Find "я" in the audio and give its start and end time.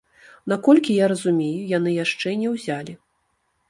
1.03-1.11